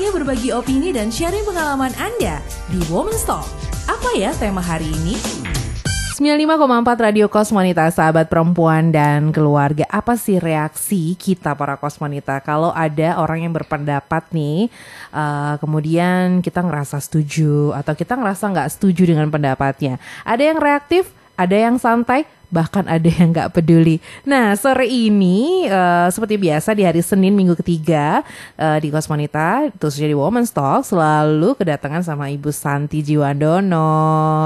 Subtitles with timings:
[0.00, 2.40] Saatnya berbagi opini dan sharing pengalaman Anda
[2.72, 3.44] di Women's Talk.
[3.84, 5.12] Apa ya tema hari ini?
[6.16, 9.84] 95,4 Radio Kosmonita, sahabat perempuan dan keluarga.
[9.92, 14.72] Apa sih reaksi kita para kosmonita kalau ada orang yang berpendapat nih,
[15.12, 20.00] uh, kemudian kita ngerasa setuju atau kita ngerasa nggak setuju dengan pendapatnya.
[20.24, 24.02] Ada yang reaktif, ada yang santai, bahkan ada yang nggak peduli.
[24.26, 28.26] Nah sore ini uh, seperti biasa di hari Senin minggu ketiga
[28.60, 33.90] uh, di Kosmonita khususnya di Women's Talk selalu kedatangan sama Ibu Santi Jiwandono.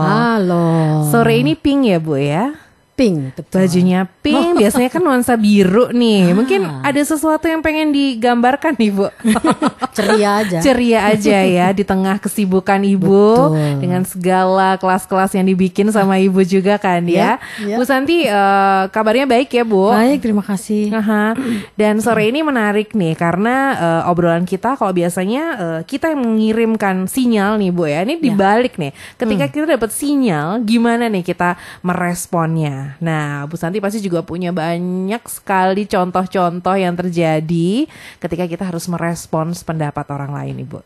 [0.04, 0.64] Halo.
[1.10, 2.63] Sore ini pink ya Bu ya?
[2.94, 3.66] Pink betul.
[3.66, 6.34] bajunya pink biasanya kan nuansa biru nih ah.
[6.34, 9.10] mungkin ada sesuatu yang pengen digambarkan nih bu
[9.98, 13.82] ceria aja ceria aja ya di tengah kesibukan ibu betul.
[13.82, 17.76] dengan segala kelas-kelas yang dibikin sama ibu juga kan ya, ya, ya.
[17.76, 21.34] Bu Santi uh, kabarnya baik ya bu baik terima kasih Aha.
[21.74, 27.10] dan sore ini menarik nih karena uh, obrolan kita kalau biasanya uh, kita yang mengirimkan
[27.10, 28.30] sinyal nih bu ya ini ya.
[28.30, 28.80] dibalik ya.
[28.86, 29.52] nih ketika hmm.
[29.52, 35.84] kita dapat sinyal gimana nih kita meresponnya Nah, Bu Santi pasti juga punya banyak sekali
[35.86, 37.86] contoh-contoh yang terjadi
[38.18, 40.78] ketika kita harus merespons pendapat orang lain, Ibu.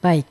[0.00, 0.26] Baik.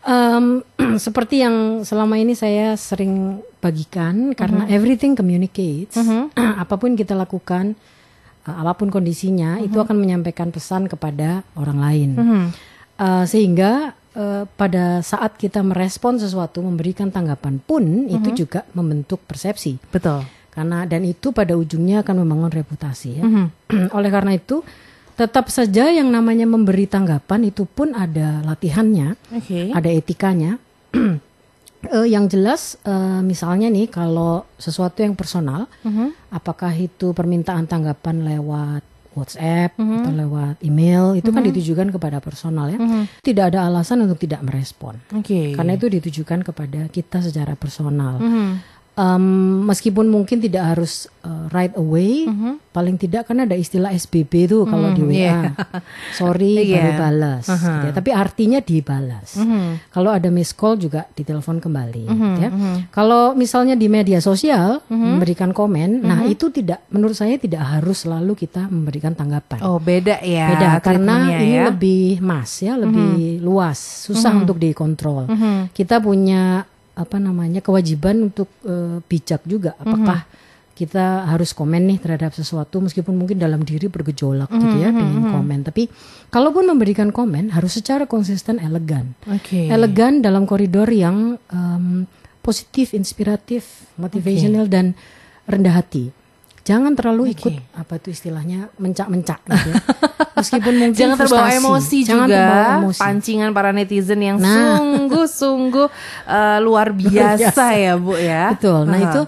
[0.00, 0.64] Um,
[1.04, 4.76] seperti yang selama ini saya sering bagikan, karena uh-huh.
[4.76, 5.96] everything communicates.
[5.96, 6.32] Uh-huh.
[6.62, 7.76] apa pun kita lakukan,
[8.48, 9.66] uh, apa pun kondisinya, uh-huh.
[9.68, 12.10] itu akan menyampaikan pesan kepada orang lain.
[12.16, 12.44] Uh-huh.
[13.00, 18.16] Uh, sehingga uh, pada saat kita merespon sesuatu, memberikan tanggapan pun uh-huh.
[18.20, 19.76] itu juga membentuk persepsi.
[19.92, 23.24] Betul karena dan itu pada ujungnya akan membangun reputasi ya.
[23.24, 23.46] Mm -hmm.
[23.96, 24.66] Oleh karena itu
[25.14, 29.68] tetap saja yang namanya memberi tanggapan itu pun ada latihannya, okay.
[29.70, 30.56] ada etikanya.
[30.96, 36.08] uh, yang jelas uh, misalnya nih kalau sesuatu yang personal, mm -hmm.
[36.34, 39.98] apakah itu permintaan tanggapan lewat WhatsApp mm -hmm.
[40.02, 41.34] atau lewat email itu mm -hmm.
[41.36, 41.48] kan mhm.
[41.52, 42.78] ditujukan kepada personal ya.
[42.80, 43.04] Mm -hmm.
[43.20, 44.96] Tidak ada alasan untuk tidak merespon.
[45.20, 45.52] Okay.
[45.52, 48.18] Karena itu ditujukan kepada kita secara personal.
[48.18, 49.24] Mm -hmm um,
[49.64, 52.54] meskipun mungkin tidak harus uh, right away, mm -hmm.
[52.70, 55.42] paling tidak kan ada istilah SBB itu kalau mm, di WA, yeah.
[56.18, 56.76] sorry yeah.
[56.76, 57.64] baru balas, uh -huh.
[57.64, 57.92] gitu ya.
[57.96, 59.40] tapi artinya dibalas.
[59.40, 59.66] Mm -hmm.
[59.88, 62.34] Kalau ada miss call juga ditelepon kembali, mm -hmm.
[62.36, 62.48] ya.
[62.52, 62.74] Mm -hmm.
[62.92, 65.08] Kalau misalnya di media sosial mm -hmm.
[65.16, 66.08] memberikan komen, mm -hmm.
[66.08, 69.64] nah itu tidak, menurut saya tidak harus selalu kita memberikan tanggapan.
[69.64, 70.46] Oh beda ya.
[70.52, 71.64] Beda karena ini ya.
[71.72, 73.44] lebih mas ya, lebih mm -hmm.
[73.44, 74.42] luas, susah mm -hmm.
[74.44, 75.24] untuk dikontrol.
[75.30, 75.56] Mm -hmm.
[75.72, 76.68] Kita punya
[77.00, 80.76] apa namanya kewajiban untuk uh, bijak juga apakah mm -hmm.
[80.76, 84.62] kita harus komen nih terhadap sesuatu meskipun mungkin dalam diri bergejolak mm -hmm.
[84.68, 85.32] gitu ya mm -hmm.
[85.32, 85.82] komen tapi
[86.28, 89.72] kalaupun memberikan komen harus secara konsisten elegan okay.
[89.72, 92.04] elegan dalam koridor yang um,
[92.44, 94.74] positif inspiratif motivational okay.
[94.76, 94.86] dan
[95.48, 96.19] rendah hati
[96.64, 97.34] jangan terlalu okay.
[97.36, 99.82] ikut apa itu istilahnya mencak-mencak gitu ya.
[100.40, 102.36] Meskipun mungkin jangan terbawa emosi jangan juga.
[102.40, 103.00] Terbawa emosi.
[103.00, 104.78] Pancingan para netizen yang nah.
[104.80, 105.88] sungguh-sungguh
[106.28, 108.56] uh, luar biasa ya, Bu ya.
[108.56, 108.88] Betul.
[108.88, 109.06] Nah, uh.
[109.08, 109.22] itu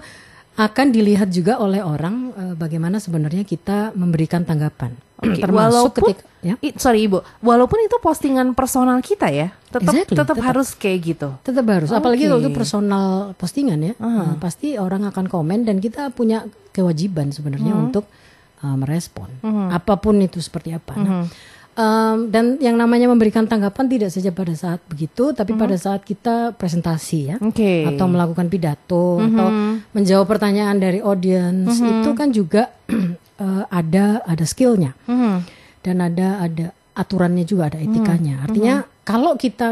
[0.53, 4.93] akan dilihat juga oleh orang uh, bagaimana sebenarnya kita memberikan tanggapan.
[5.17, 5.39] Okay.
[5.39, 6.55] Termasuk walaupun, ketika ya.
[6.59, 11.29] I, sorry Ibu, walaupun itu postingan personal kita ya, tetap exactly, tetap harus kayak gitu.
[11.41, 11.89] Tetap harus.
[11.89, 11.97] Okay.
[11.97, 13.05] Apalagi kalau itu personal
[13.39, 14.05] postingan ya, uh.
[14.05, 18.05] nah, pasti orang akan komen dan kita punya kewajiban sebenarnya uh untuk
[18.61, 20.93] uh, merespon uh apa pun itu seperti apa.
[20.93, 21.25] uh Nah,
[21.73, 25.63] Um, dan yang namanya memberikan tanggapan tidak saja pada saat begitu, tapi mm -hmm.
[25.65, 27.89] pada saat kita presentasi ya, okay.
[27.89, 29.29] atau melakukan pidato, mm -hmm.
[29.33, 29.47] atau
[29.97, 31.93] menjawab pertanyaan dari audience, mm -hmm.
[31.97, 32.69] itu kan juga
[33.41, 35.35] uh, ada ada skillnya, mm -hmm.
[35.81, 38.37] dan ada ada aturannya juga, ada etikanya.
[38.37, 38.45] Mm -hmm.
[38.45, 39.01] Artinya mm -hmm.
[39.01, 39.69] kalau kita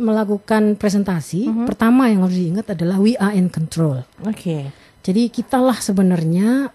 [0.00, 1.66] melakukan presentasi, mm -hmm.
[1.68, 4.00] pertama yang harus diingat adalah we are in control.
[4.24, 4.40] Oke.
[4.40, 4.62] Okay.
[5.04, 6.72] Jadi kitalah sebenarnya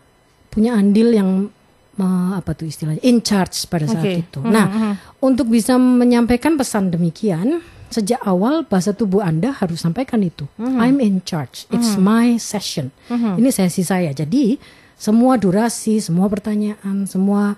[0.54, 1.50] punya andil yang
[1.97, 4.22] apa tuh istilahnya in charge pada saat okay.
[4.22, 4.40] itu.
[4.46, 4.94] Nah, mm -hmm.
[5.25, 10.46] untuk bisa menyampaikan pesan demikian sejak awal bahasa tubuh Anda harus sampaikan itu.
[10.59, 10.84] Mm -hmm.
[10.84, 11.66] I'm in charge.
[11.74, 12.06] It's mm -hmm.
[12.06, 12.94] my session.
[13.09, 13.34] Mm -hmm.
[13.41, 14.12] Ini sesi saya.
[14.13, 14.59] Jadi
[14.94, 17.58] semua durasi, semua pertanyaan, semua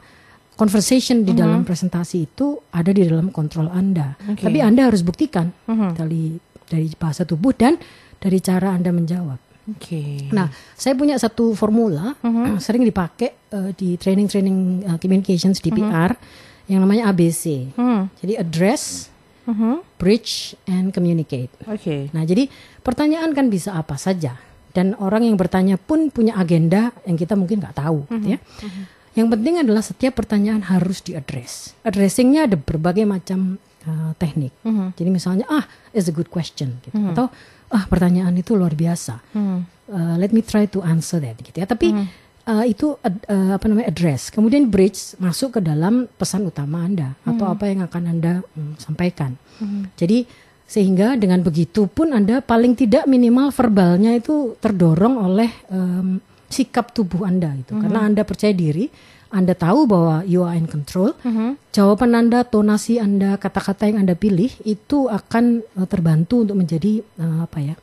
[0.56, 1.42] conversation di mm -hmm.
[1.44, 4.16] dalam presentasi itu ada di dalam kontrol Anda.
[4.24, 4.48] Okay.
[4.48, 5.92] Tapi Anda harus buktikan mm -hmm.
[5.98, 6.24] dari
[6.70, 7.76] dari bahasa tubuh dan
[8.22, 9.49] dari cara Anda menjawab.
[9.78, 10.32] Okay.
[10.34, 12.58] Nah, saya punya satu formula uh-huh.
[12.66, 16.66] sering dipakai uh, di training-training uh, communications di PR uh-huh.
[16.72, 17.74] yang namanya ABC.
[17.76, 18.10] Uh-huh.
[18.22, 19.10] Jadi address,
[19.46, 19.82] uh-huh.
[20.02, 21.54] bridge, and communicate.
[21.70, 21.82] Oke.
[21.82, 22.02] Okay.
[22.16, 22.50] Nah, jadi
[22.82, 24.40] pertanyaan kan bisa apa saja
[24.74, 28.26] dan orang yang bertanya pun punya agenda yang kita mungkin nggak tahu, uh-huh.
[28.26, 28.38] ya.
[28.38, 28.86] Uh-huh.
[29.18, 31.76] Yang penting adalah setiap pertanyaan harus diaddress.
[31.82, 33.58] Addressingnya ada berbagai macam
[33.90, 34.54] uh, teknik.
[34.62, 34.94] Uh-huh.
[34.94, 36.96] Jadi misalnya ah, is a good question, gitu.
[36.96, 37.14] uh-huh.
[37.14, 37.26] atau
[37.70, 39.22] ah pertanyaan itu luar biasa.
[39.34, 39.66] Hmm.
[39.90, 41.66] Uh, let me try to answer that gitu ya.
[41.66, 42.06] Tapi hmm.
[42.46, 44.30] uh, itu uh, apa namanya address.
[44.30, 47.54] Kemudian bridge masuk ke dalam pesan utama Anda atau hmm.
[47.58, 49.38] apa yang akan Anda um, sampaikan.
[49.58, 49.90] Hmm.
[49.98, 50.26] Jadi
[50.70, 57.26] sehingga dengan begitu pun Anda paling tidak minimal verbalnya itu terdorong oleh um, sikap tubuh
[57.26, 57.74] Anda itu.
[57.74, 57.82] Hmm.
[57.86, 58.86] Karena Anda percaya diri,
[59.30, 61.14] Anda tahu bahwa you are in control.
[61.22, 61.56] Hmm.
[61.70, 67.46] Jawaban Anda, tonasi Anda, kata-kata yang Anda pilih itu akan uh, terbantu untuk menjadi uh,
[67.46, 67.76] apa ya?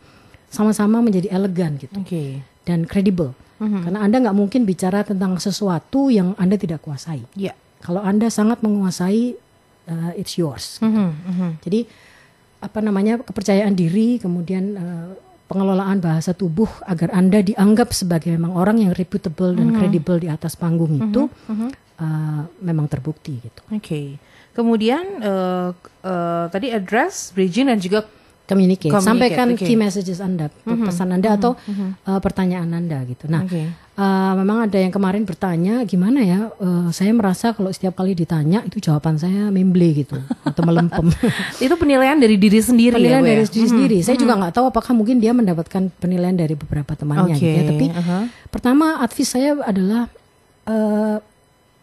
[0.51, 2.01] sama-sama menjadi elegan gitu.
[2.01, 2.41] Okay.
[2.65, 3.35] Dan kredibel.
[3.61, 3.83] Mm-hmm.
[3.89, 7.25] Karena Anda nggak mungkin bicara tentang sesuatu yang Anda tidak kuasai.
[7.37, 7.57] Yeah.
[7.85, 9.37] Kalau Anda sangat menguasai,
[9.89, 10.81] uh, it's yours.
[10.81, 10.89] Gitu.
[10.89, 11.11] Mm-hmm.
[11.13, 11.51] Mm-hmm.
[11.63, 11.81] Jadi
[12.57, 15.09] apa namanya kepercayaan diri, kemudian uh,
[15.47, 19.79] pengelolaan bahasa tubuh agar Anda dianggap sebagai memang orang yang reputable dan mm-hmm.
[19.79, 21.11] kredibel di atas panggung mm-hmm.
[21.11, 21.71] itu mm-hmm.
[21.97, 23.63] Uh, memang terbukti gitu.
[23.73, 23.81] Oke.
[23.81, 24.07] Okay.
[24.53, 25.73] Kemudian uh,
[26.05, 28.05] uh, tadi address, bridging dan juga
[28.47, 28.89] communicate.
[28.89, 29.11] communicate.
[29.11, 29.67] Sampaikan okay.
[29.67, 30.87] key messages Anda, mm-hmm.
[30.87, 31.43] pesan Anda mm-hmm.
[31.43, 31.91] atau mm-hmm.
[32.07, 33.27] Uh, pertanyaan Anda gitu.
[33.27, 33.67] Nah, okay.
[33.99, 36.55] uh, memang ada yang kemarin bertanya gimana ya?
[36.63, 40.17] Uh, saya merasa kalau setiap kali ditanya itu jawaban saya memble gitu
[40.47, 41.11] atau melempem.
[41.65, 43.47] itu penilaian dari diri sendiri penilaian ya, dari ya?
[43.47, 43.73] diri mm-hmm.
[43.75, 43.97] sendiri.
[44.01, 44.23] Saya mm-hmm.
[44.23, 47.43] juga nggak tahu apakah mungkin dia mendapatkan penilaian dari beberapa temannya okay.
[47.43, 47.63] gitu ya.
[47.67, 48.23] Tapi uh-huh.
[48.55, 50.07] pertama advice saya adalah
[50.71, 51.19] uh,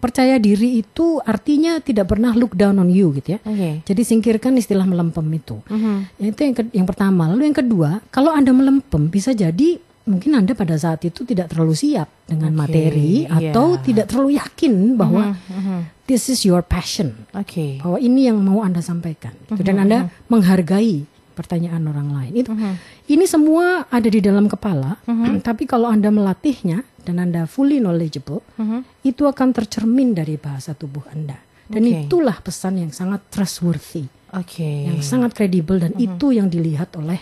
[0.03, 3.39] percaya diri itu artinya tidak pernah look down on you gitu ya.
[3.39, 3.79] Okay.
[3.87, 5.63] Jadi singkirkan istilah melempem itu.
[5.63, 6.03] Uh-huh.
[6.19, 7.31] Itu yang ke, yang pertama.
[7.31, 11.71] Lalu yang kedua, kalau anda melempem bisa jadi mungkin anda pada saat itu tidak terlalu
[11.79, 12.59] siap dengan okay.
[12.59, 13.55] materi yeah.
[13.55, 15.55] atau tidak terlalu yakin bahwa uh-huh.
[15.55, 15.79] Uh-huh.
[16.11, 17.23] this is your passion.
[17.31, 17.79] Okay.
[17.79, 19.31] Bahwa ini yang mau anda sampaikan.
[19.47, 19.63] Gitu.
[19.63, 22.33] Dan anda menghargai pertanyaan orang lain.
[22.37, 22.75] Itu uh-huh.
[23.09, 25.01] ini semua ada di dalam kepala.
[25.03, 25.41] Uh-huh.
[25.47, 28.81] Tapi kalau anda melatihnya dan Anda fully knowledgeable, uh -huh.
[29.03, 31.37] itu akan tercermin dari bahasa tubuh Anda.
[31.67, 32.07] Dan okay.
[32.07, 34.87] itulah pesan yang sangat trustworthy, okay.
[34.87, 36.07] yang sangat kredibel dan uh -huh.
[36.07, 37.19] itu yang dilihat oleh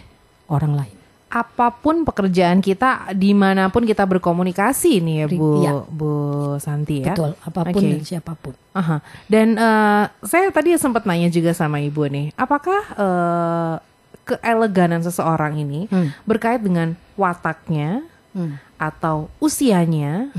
[0.54, 0.98] orang lain.
[1.32, 5.74] Apa pun pekerjaan kita, di mana pun kita berkomunikasi nih ya Bu, ya.
[5.88, 6.12] Bu
[6.60, 7.16] Santi ya.
[7.16, 7.92] Betul, apa pun okay.
[7.96, 8.52] dan siapa pun.
[8.76, 9.00] Aha.
[9.32, 13.76] Dan uh, saya tadi sempat nanya juga sama Ibu nih, apakah uh,
[14.40, 16.24] keeleganan seseorang ini hmm.
[16.24, 18.06] berkait dengan wataknya,
[18.36, 18.56] hmm.
[18.80, 20.32] atau usianya.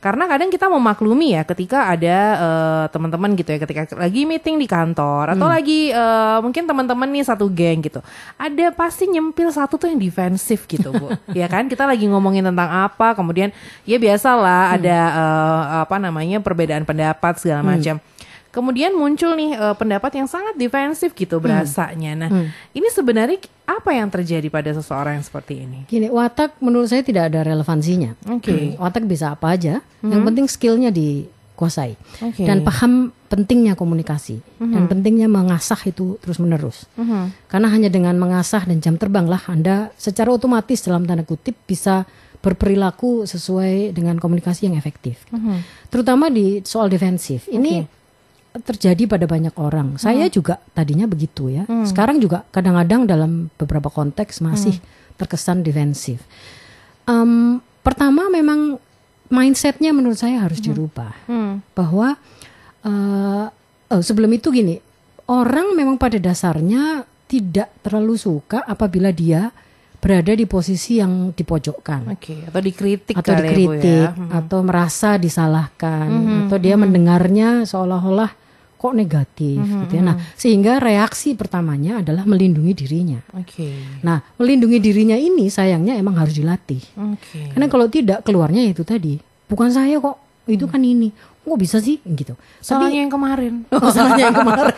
[0.00, 4.64] Karena kadang kita memaklumi ya ketika ada uh, teman-teman gitu ya ketika lagi meeting di
[4.64, 5.54] kantor atau hmm.
[5.60, 8.00] lagi uh, mungkin teman-teman nih satu geng gitu.
[8.40, 11.12] Ada pasti nyempil satu tuh yang defensif gitu, Bu.
[11.36, 11.68] ya kan?
[11.68, 13.52] Kita lagi ngomongin tentang apa, kemudian
[13.84, 14.76] ya biasalah hmm.
[14.80, 18.00] ada uh, apa namanya perbedaan pendapat segala macam.
[18.00, 18.19] Hmm
[18.50, 21.44] kemudian muncul nih uh, pendapat yang sangat defensif gitu hmm.
[21.46, 22.12] berasanya.
[22.26, 22.46] Nah, hmm.
[22.74, 25.86] ini sebenarnya apa yang terjadi pada seseorang yang seperti ini?
[25.86, 28.18] Gini, watak menurut saya tidak ada relevansinya.
[28.26, 28.50] Oke.
[28.50, 28.62] Okay.
[28.74, 28.82] Hmm.
[28.82, 30.10] Watak bisa apa aja, hmm.
[30.10, 32.44] yang penting skillnya dikuasai okay.
[32.44, 34.74] dan paham pentingnya komunikasi hmm.
[34.74, 36.90] dan pentingnya mengasah itu terus menerus.
[36.98, 37.30] Hmm.
[37.46, 42.02] Karena hanya dengan mengasah dan jam terbang lah Anda secara otomatis dalam tanda kutip bisa
[42.40, 45.22] berperilaku sesuai dengan komunikasi yang efektif.
[45.30, 45.62] Hmm.
[45.92, 47.46] Terutama di soal defensif.
[47.46, 47.99] Ini okay
[48.50, 49.94] terjadi pada banyak orang.
[49.94, 50.00] Hmm.
[50.02, 51.64] Saya juga tadinya begitu ya.
[51.70, 51.86] Hmm.
[51.86, 55.14] Sekarang juga kadang-kadang dalam beberapa konteks masih hmm.
[55.18, 56.22] terkesan defensif.
[57.06, 58.82] Um, pertama memang
[59.30, 60.66] mindsetnya menurut saya harus hmm.
[60.66, 61.54] dirubah hmm.
[61.78, 62.18] bahwa
[62.82, 63.46] uh,
[63.94, 64.82] oh, sebelum itu gini
[65.30, 69.54] orang memang pada dasarnya tidak terlalu suka apabila dia
[70.00, 72.48] berada di posisi yang dipojokkan, okay.
[72.48, 74.32] atau dikritik, atau ya, dikritik, ya, hmm.
[74.32, 76.40] atau merasa disalahkan, hmm.
[76.48, 76.82] atau dia hmm.
[76.88, 78.32] mendengarnya seolah-olah
[78.80, 79.80] kok negatif hmm.
[79.84, 80.02] gitu ya.
[80.02, 83.20] Nah, sehingga reaksi pertamanya adalah melindungi dirinya.
[83.44, 84.00] Okay.
[84.00, 86.80] Nah, melindungi dirinya ini sayangnya emang harus dilatih.
[86.96, 87.52] Okay.
[87.52, 89.20] Karena kalau tidak keluarnya itu tadi,
[89.52, 90.16] bukan saya kok,
[90.48, 91.12] itu kan ini.
[91.44, 92.40] Kok bisa sih gitu.
[92.64, 93.68] Salahnya yang kemarin.
[93.76, 94.76] Oh, salahnya yang kemarin.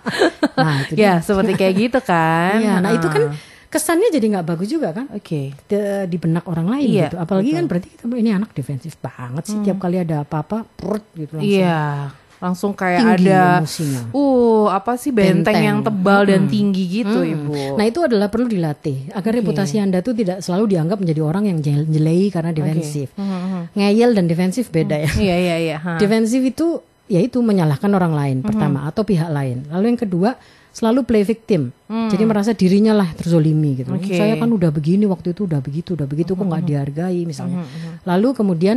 [0.64, 2.64] nah, itu ya, seperti kayak gitu kan.
[2.64, 3.28] Iya, nah, itu kan
[3.74, 5.10] kesannya jadi nggak bagus juga kan?
[5.10, 5.50] Oke.
[5.66, 6.06] Okay.
[6.06, 7.18] Di, benak orang lain iya, gitu.
[7.18, 7.58] Apalagi betul.
[7.58, 9.58] kan berarti kita ini anak defensif banget sih.
[9.58, 9.64] Hmm.
[9.66, 11.50] Tiap kali ada apa-apa, perut gitu langsung.
[11.50, 12.14] Iya
[12.44, 14.00] langsung kayak tinggi ada emosinya.
[14.12, 15.64] uh apa sih benteng, benteng.
[15.64, 16.30] yang tebal hmm.
[16.36, 17.32] dan tinggi gitu hmm.
[17.32, 19.40] ibu nah itu adalah perlu dilatih agar okay.
[19.40, 23.24] reputasi anda tuh tidak selalu dianggap menjadi orang yang jelei karena defensif okay.
[23.24, 23.40] hmm.
[23.40, 23.62] hmm.
[23.80, 28.48] ngeyel dan defensif beda ya iya iya iya defensif itu yaitu menyalahkan orang lain hmm.
[28.52, 30.36] pertama atau pihak lain lalu yang kedua
[30.74, 31.70] selalu play victim.
[31.86, 32.10] Hmm.
[32.10, 33.94] Jadi merasa dirinya lah terzolimi gitu.
[33.94, 34.18] Okay.
[34.18, 36.38] Saya kan udah begini waktu itu udah begitu, udah begitu hmm.
[36.42, 36.70] kok nggak hmm.
[36.74, 37.62] dihargai misalnya.
[37.62, 38.02] Hmm.
[38.02, 38.76] Lalu kemudian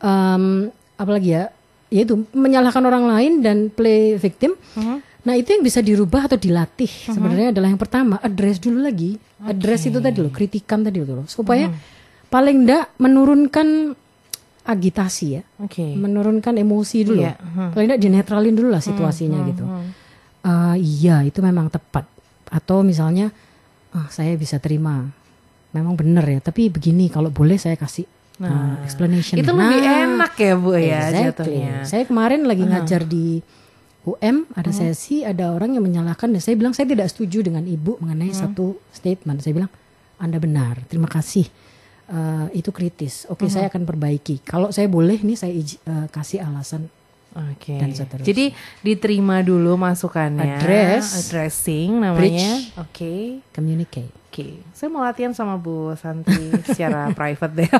[0.00, 1.52] um, apalagi ya
[1.92, 4.56] yaitu menyalahkan orang lain dan play victim.
[5.24, 9.56] Nah itu yang bisa dirubah atau dilatih sebenarnya adalah yang pertama address dulu lagi, okay.
[9.56, 11.72] address itu tadi loh, kritikan tadi loh, supaya
[12.28, 13.96] paling enggak menurunkan
[14.68, 15.96] agitasi ya, okay.
[15.96, 17.40] menurunkan emosi dulu, yeah.
[17.72, 19.64] paling enggak dinetralin dulu lah situasinya gitu.
[20.44, 22.04] Uh, iya itu memang tepat
[22.52, 23.32] atau misalnya
[23.96, 25.08] uh, saya bisa terima,
[25.72, 29.38] memang benar ya, tapi begini kalau boleh saya kasih Nah, nah explanation.
[29.38, 31.22] Itu nah, lebih enak ya Bu ya exactly.
[31.22, 31.74] jatuhnya.
[31.86, 32.70] Saya kemarin lagi uh.
[32.70, 33.38] ngajar di
[34.04, 34.74] UM ada uh.
[34.74, 38.38] sesi ada orang yang menyalahkan dan saya bilang saya tidak setuju dengan ibu mengenai uh.
[38.46, 39.38] satu statement.
[39.38, 39.70] Saya bilang
[40.18, 40.82] Anda benar.
[40.90, 41.46] Terima kasih.
[42.04, 43.24] Uh, itu kritis.
[43.30, 43.52] Oke, okay, uh.
[43.54, 44.42] saya akan perbaiki.
[44.42, 46.90] Kalau saya boleh nih saya uh, kasih alasan
[47.34, 47.74] Oke.
[47.74, 48.22] Okay.
[48.22, 50.62] Jadi diterima dulu masukannya.
[50.62, 52.62] Address, addressing namanya.
[52.78, 52.94] Oke.
[52.94, 53.20] Okay.
[53.50, 54.14] Communicate.
[54.30, 54.30] Oke.
[54.30, 54.52] Okay.
[54.70, 57.70] Saya mau latihan sama Bu Santi secara private deh.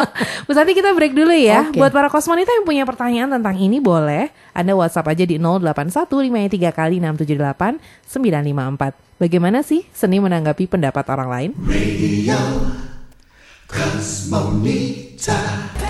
[0.46, 1.70] Bu Santi kita break dulu ya.
[1.70, 1.78] Okay.
[1.78, 6.98] Buat para kosmonita yang punya pertanyaan tentang ini boleh Anda WhatsApp aja di 081553 kali
[6.98, 7.78] 678
[8.10, 9.22] 954.
[9.22, 11.50] Bagaimana sih seni menanggapi pendapat orang lain?
[11.70, 12.38] Radio
[13.70, 15.38] Kosmonita.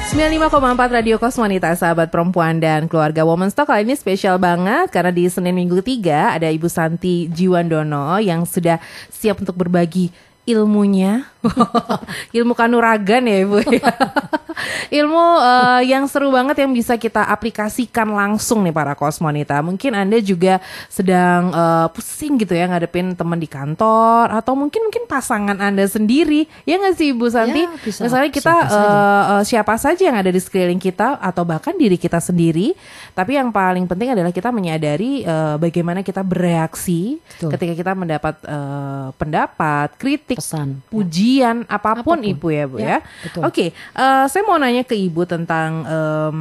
[0.04, 5.24] 95,4 Radio Kosmonita sahabat perempuan dan keluarga Woman Stock kali ini spesial banget karena di
[5.32, 8.76] Senin minggu ketiga ada Ibu Santi Jiwandono yang sudah
[9.08, 10.12] siap untuk berbagi
[10.44, 11.24] ilmunya,
[12.36, 13.60] ilmu kanuragan ya ibu.
[14.98, 19.58] ilmu uh, yang seru banget yang bisa kita aplikasikan langsung nih para kosmonita.
[19.64, 25.04] Mungkin anda juga sedang uh, pusing gitu ya ngadepin teman di kantor atau mungkin mungkin
[25.08, 27.64] pasangan anda sendiri ya nggak sih ibu Santi?
[27.64, 28.00] Ya, bisa.
[28.04, 28.98] Misalnya kita siapa, uh, saja.
[29.34, 32.76] Uh, siapa saja yang ada di sekeliling kita atau bahkan diri kita sendiri.
[33.14, 37.50] Tapi yang paling penting adalah kita menyadari uh, bagaimana kita bereaksi Betul.
[37.54, 41.78] ketika kita mendapat uh, pendapat, kritik kritik, pesan, pujian, ya.
[41.78, 42.86] apa pun, apa pun ibu ya bu ya.
[42.86, 42.98] ya.
[43.40, 46.36] Oke, okay, uh, eh, saya mau nanya ke ibu tentang um,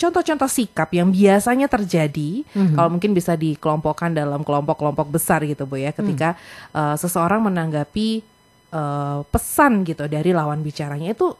[0.00, 2.72] contoh-contoh sikap yang biasanya terjadi mm-hmm.
[2.72, 6.72] kalau mungkin bisa dikelompokkan dalam kelompok-kelompok besar gitu bu ya ketika mm.
[6.72, 8.24] uh, seseorang menanggapi
[8.72, 11.36] uh, pesan gitu dari lawan bicaranya itu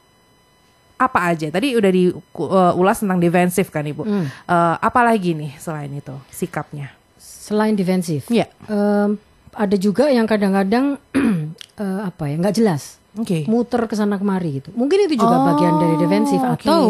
[1.00, 4.44] apa aja tadi udah diulas uh, tentang defensif kan ibu mm.
[4.44, 8.49] uh, apa lagi nih selain itu sikapnya selain defensif ya yeah.
[8.68, 9.16] um,
[9.54, 11.00] ada juga yang kadang-kadang
[11.78, 13.47] uh, apa ya nggak jelas okay.
[13.50, 16.66] muter ke sana kemari gitu mungkin itu juga oh, bagian dari defensif okay.
[16.66, 16.83] atau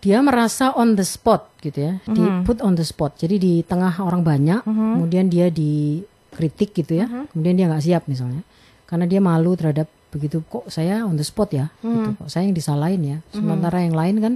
[0.00, 2.14] dia merasa on the spot gitu ya mm-hmm.
[2.16, 4.90] di put on the spot jadi di tengah orang banyak mm-hmm.
[4.96, 7.36] kemudian dia dikritik gitu ya mm-hmm.
[7.36, 8.40] kemudian dia nggak siap misalnya
[8.88, 11.92] karena dia malu terhadap begitu kok saya on the spot ya mm-hmm.
[11.92, 13.24] gitu kok saya yang disalahin ya mhm.
[13.36, 13.86] sementara mm-hmm.
[13.92, 14.34] yang lain kan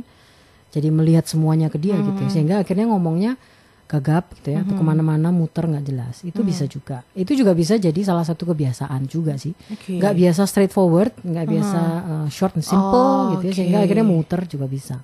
[0.74, 2.12] jadi melihat semuanya ke dia mm-hmm.
[2.12, 3.40] gitu sehingga akhirnya ngomongnya
[3.84, 4.72] gagap gitu ya mm -hmm.
[4.72, 6.14] atau ke mana-mana muter nggak jelas.
[6.24, 6.50] Itu mm -hmm.
[6.50, 6.96] bisa juga.
[7.12, 9.52] Itu juga bisa jadi salah satu kebiasaan juga sih.
[9.52, 10.00] Okay.
[10.00, 14.40] nggak biasa straightforward nggak biasa uh, short and simple oh, gitu ya sehingga akhirnya muter
[14.48, 14.96] juga bisa.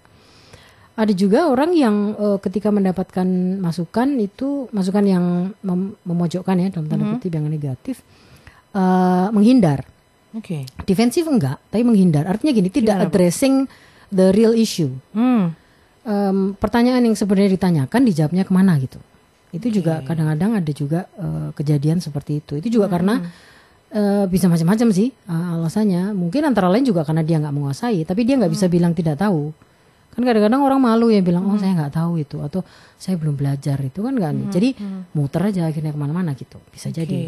[0.96, 3.24] Ada juga orang yang uh, ketika mendapatkan
[3.60, 5.24] masukan itu masukan yang
[5.64, 7.36] mem memojokkan ya dalam tanda kutip mm -hmm.
[7.36, 7.96] yang negatif
[8.72, 9.84] uh, menghindar.
[10.30, 10.62] Okay.
[10.86, 12.22] defensif enggak tapi menghindar.
[12.22, 13.54] Artinya gini tidak Gimana, addressing
[14.14, 14.94] the real issue.
[15.10, 15.59] Mm
[16.04, 19.00] um, pertanyaan yang sebenarnya ditanyakan dijawabnya ke mana gitu
[19.50, 19.76] itu okay.
[19.82, 22.94] juga kadang-kadang ada juga uh, kejadian seperti itu itu juga hmm.
[22.94, 23.14] karena
[23.90, 28.22] uh, bisa macam-macam sih uh, alasannya mungkin antara lain juga karena dia nggak menguasai tapi
[28.22, 28.58] dia nggak hmm.
[28.58, 29.50] bisa bilang tidak tahu
[30.10, 31.62] kan kadang-kadang orang malu ya bilang oh hmm.
[31.62, 32.60] saya nggak tahu itu atau
[32.98, 34.50] saya belum belajar itu kan kan hmm.
[34.50, 35.14] jadi hmm.
[35.14, 37.06] muter aja akhirnya ke mana-mana gitu bisa okay.
[37.06, 37.20] jadi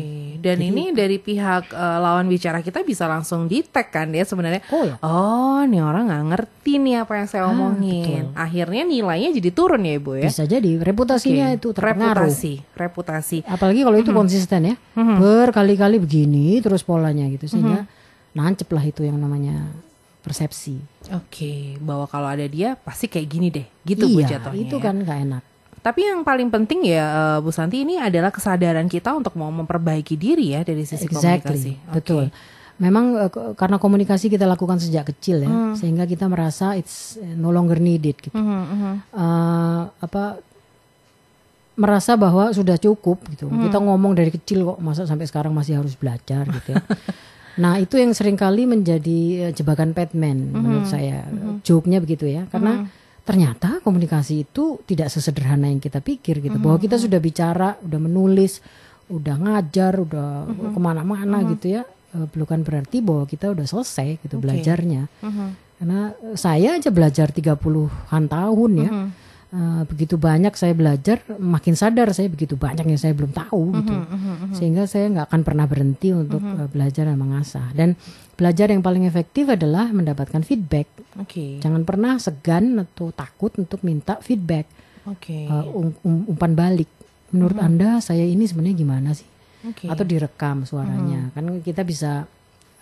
[0.43, 4.27] dan jadi, ini dari pihak uh, lawan bicara kita bisa langsung di tag kan dia
[4.27, 8.43] sebenarnya oh ya oh nih orang nggak ngerti nih apa yang saya ah, omongin betul.
[8.43, 11.59] akhirnya nilainya jadi turun ya ibu ya bisa jadi reputasinya okay.
[11.63, 14.19] itu terpengaruh reputasi reputasi apalagi kalau itu hmm.
[14.19, 15.17] konsisten ya hmm.
[15.23, 18.35] berkali-kali begini terus polanya gitu sehingga hmm.
[18.35, 19.71] nancep lah itu yang namanya
[20.23, 20.79] persepsi.
[21.11, 24.63] Oke, okay, bahwa kalau ada dia pasti kayak gini deh, gitu iya, Bu jatuhnya.
[24.63, 24.83] itu ya.
[24.87, 25.43] kan gak enak.
[25.83, 30.15] Tapi yang paling penting ya uh, Bu Santi ini adalah kesadaran kita untuk mau memperbaiki
[30.15, 31.73] diri ya dari sisi exactly, komunikasi.
[31.91, 32.25] Betul.
[32.79, 35.75] Memang uh, karena komunikasi kita lakukan sejak kecil ya, hmm.
[35.75, 38.35] sehingga kita merasa it's no longer needed gitu.
[38.35, 38.95] Hmm, hmm.
[39.11, 40.39] Uh, apa
[41.75, 43.51] merasa bahwa sudah cukup gitu.
[43.51, 43.67] Hmm.
[43.67, 46.83] Kita ngomong dari kecil kok masa sampai sekarang masih harus belajar gitu ya.
[47.61, 50.57] Nah itu yang sering kali menjadi eh, jebakan Batman mm -hmm.
[50.57, 51.55] menurut saya mm -hmm.
[51.61, 53.01] joke-nya begitu ya karena mm -hmm.
[53.23, 56.64] Ternyata komunikasi itu tidak sesederhana yang kita pikir gitu mm -hmm.
[56.67, 58.59] bahwa kita sudah bicara, udah menulis,
[59.07, 60.73] udah ngajar, udah mm -hmm.
[60.75, 61.52] ke mana-mana mm -hmm.
[61.57, 61.83] gitu ya
[62.19, 64.43] eh, bukan berarti bahwa kita udah selesai gitu okay.
[64.43, 65.49] belajarnya mm -hmm.
[65.79, 66.00] karena
[66.35, 68.91] saya aja belajar 30-an tahun ya.
[68.91, 69.23] Mm -hmm
[69.53, 73.75] uh, begitu banyak saya belajar, makin sadar saya begitu banyak yang saya belum tahu mhm,
[73.79, 74.53] gitu, uh -huh.
[74.57, 77.69] sehingga saya nggak akan pernah berhenti untuk uh, belajar dan mengasah.
[77.77, 77.95] Dan
[78.35, 80.89] belajar yang paling efektif adalah mendapatkan feedback.
[81.29, 81.61] Okay.
[81.61, 84.65] Jangan pernah segan atau takut untuk minta feedback,
[85.05, 85.47] okay.
[85.47, 86.89] uh, um, um, umpan balik.
[87.33, 87.69] Menurut mhm.
[87.69, 89.29] anda saya ini sebenarnya gimana sih?
[89.63, 89.87] Okay.
[89.87, 92.27] Atau direkam suaranya, kan kita bisa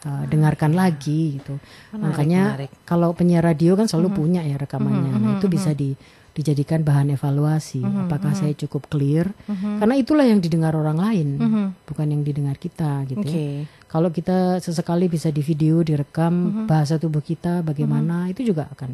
[0.09, 1.61] uh, dengarkan lagi gitu.
[1.93, 2.71] Menarik, Makanya menarik.
[2.89, 4.21] kalau penyiar radio kan selalu uh -huh.
[4.25, 5.21] punya ya rekamannya, uh -huh.
[5.21, 5.93] nah itu bisa di
[6.41, 7.85] dijadikan bahan evaluasi.
[7.85, 8.03] Mm -hmm.
[8.09, 8.49] Apakah mm -hmm.
[8.49, 9.29] saya cukup clear?
[9.45, 9.75] Mm -hmm.
[9.85, 11.67] Karena itulah yang didengar orang lain, mm -hmm.
[11.85, 13.21] bukan yang didengar kita, gitu.
[13.21, 13.69] Okay.
[13.69, 13.69] Ya.
[13.85, 16.67] Kalau kita sesekali bisa di video, direkam mm -hmm.
[16.67, 18.33] bahasa tubuh kita, bagaimana mm -hmm.
[18.33, 18.91] itu juga akan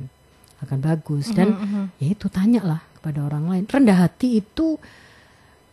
[0.67, 1.31] akan bagus.
[1.31, 1.85] Dan mm -hmm.
[2.03, 3.65] ya itu tanyalah kepada orang lain.
[3.71, 4.77] Rendah hati itu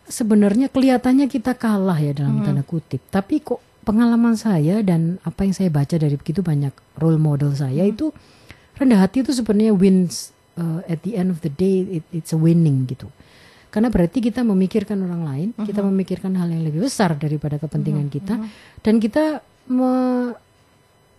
[0.06, 2.48] sebenarnya kelihatannya kita kalah ya dalam mm -hmm.
[2.54, 7.20] tanda kutip, tapi kok pengalaman saya dan apa yang saya baca dari begitu banyak role
[7.20, 7.96] model saya mm -hmm.
[7.98, 8.08] itu
[8.80, 12.40] rendah hati itu sebenarnya wins uh, at the end of the day it, it's a
[12.40, 13.10] winning gitu.
[13.74, 15.66] Karena berarti kita memikirkan orang lain, uh -huh.
[15.66, 18.18] kita memikirkan hal yang lebih besar daripada kepentingan uh -huh.
[18.22, 18.82] kita, uh -huh.
[18.86, 19.24] dan kita
[19.70, 19.92] me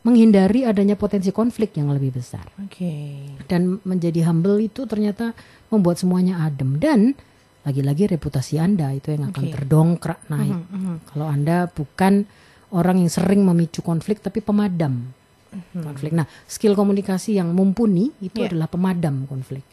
[0.05, 2.45] menghindari adanya potensi konflik yang lebih besar.
[2.69, 3.41] Okay.
[3.49, 5.33] Dan menjadi humble itu ternyata
[5.73, 7.17] membuat semuanya adem dan
[7.64, 9.55] lagi-lagi reputasi Anda itu yang akan okay.
[9.57, 10.53] terdongkrak naik.
[10.53, 10.76] Uh -huh.
[10.76, 10.97] Uh -huh.
[11.09, 12.29] Kalau Anda bukan
[12.76, 15.17] orang yang sering memicu konflik tapi pemadam
[15.54, 15.84] hmm.
[15.87, 16.12] konflik.
[16.12, 18.50] Nah, skill komunikasi yang mumpuni itu yeah.
[18.50, 19.64] adalah pemadam konflik.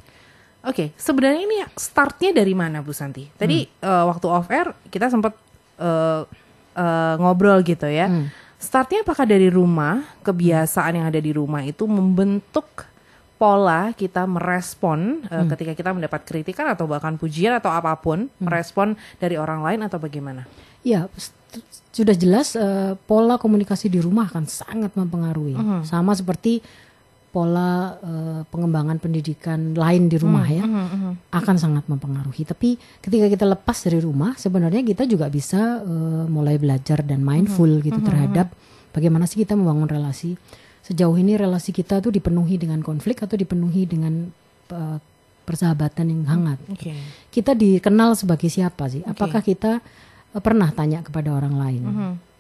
[0.62, 3.26] Oke, okay, sebenarnya ini startnya dari mana Bu Santi?
[3.34, 3.82] Tadi hmm.
[3.82, 5.34] uh, waktu off air kita sempat
[5.82, 6.22] uh,
[6.78, 8.06] uh, ngobrol gitu ya.
[8.06, 8.30] Hmm.
[8.62, 12.86] Startnya apakah dari rumah, kebiasaan yang ada di rumah itu membentuk
[13.42, 18.46] pola kita merespon uh, ketika kita mendapat kritikan atau bahkan pujian atau apa pun, hmm.
[18.46, 20.46] merespon dari orang lain atau bagaimana?
[20.86, 21.10] Ya,
[21.92, 25.56] sudah jelas uh, pola komunikasi di rumah akan sangat mempengaruhi.
[25.56, 25.82] Uh -huh.
[25.84, 26.64] Sama seperti
[27.32, 30.58] pola uh, pengembangan pendidikan lain di rumah -huh.
[30.60, 31.14] ya, uh -huh.
[31.36, 32.48] akan sangat mempengaruhi.
[32.48, 37.68] Tapi ketika kita lepas dari rumah, sebenarnya kita juga bisa uh, mulai belajar dan mindful
[37.68, 37.84] -huh.
[37.84, 38.08] gitu -huh.
[38.08, 38.48] terhadap
[38.96, 40.40] bagaimana sih kita membangun relasi.
[40.82, 44.28] Sejauh ini relasi kita tuh dipenuhi dengan konflik atau dipenuhi dengan
[44.74, 44.98] uh,
[45.46, 46.60] persahabatan yang hangat.
[46.72, 46.96] Okay.
[47.28, 49.04] Kita dikenal sebagai siapa sih?
[49.04, 49.56] Apakah okay.
[49.56, 49.84] kita
[50.40, 51.84] pernah tanya kepada orang lain.
[51.84, 51.96] Uh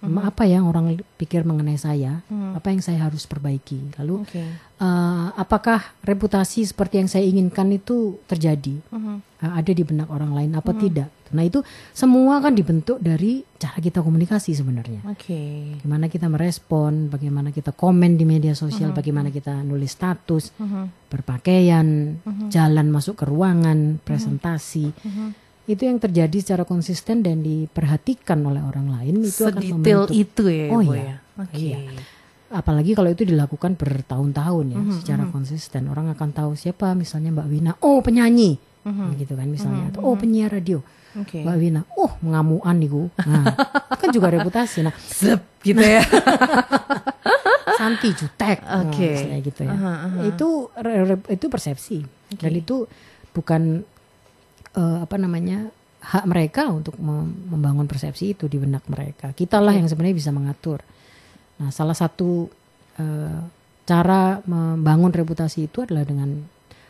[0.07, 0.25] -huh.
[0.25, 2.57] apa yang orang pikir mengenai saya uh -huh.
[2.57, 4.49] apa yang saya harus perbaiki lalu okay.
[4.81, 9.17] uh, eh, apakah reputasi seperti yang saya inginkan itu terjadi uh -huh.
[9.21, 10.81] uh, ada di benak orang lain apa uh -huh.
[10.81, 11.63] tidak nah itu
[11.95, 15.79] semua kan dibentuk dari cara kita komunikasi sebenarnya okay.
[15.79, 18.99] gimana kita merespon bagaimana kita komen di media sosial uh -huh.
[18.99, 20.85] bagaimana kita nulis status uh -huh.
[21.07, 22.49] berpakaian uh -huh.
[22.49, 28.61] jalan masuk ke ruangan presentasi uh -huh itu yang terjadi secara konsisten dan diperhatikan oleh
[28.61, 31.15] orang lain itu Sedetail akan membentuk itu ya, oh iya, ya?
[31.41, 31.57] Okay.
[31.57, 31.77] iya
[32.51, 35.35] apalagi kalau itu dilakukan bertahun-tahun ya mm -hmm, secara mm -hmm.
[35.35, 39.09] konsisten orang akan tahu siapa misalnya Mbak Wina oh penyanyi mm -hmm.
[39.23, 39.99] gitu kan misalnya mm -hmm.
[40.03, 40.83] atau oh penyiar radio
[41.15, 41.47] okay.
[41.47, 43.45] Mbak Wina oh ngamuan nih gue nah
[43.95, 46.03] kan juga reputasi nah Zep, gitu ya
[47.79, 49.15] Santi jutek oke okay.
[49.31, 50.23] nah, gitu ya uh -huh, uh -huh.
[50.27, 50.47] itu
[51.31, 51.97] itu persepsi
[52.35, 52.43] okay.
[52.43, 52.83] dan itu
[53.31, 53.87] bukan
[54.75, 55.69] uh, apa namanya
[56.01, 59.37] hak mereka untuk membangun persepsi itu di benak mereka.
[59.37, 60.81] Kitalah yang sebenarnya bisa mengatur.
[61.61, 62.49] Nah, salah satu
[62.97, 63.39] uh,
[63.85, 66.41] cara membangun reputasi itu adalah dengan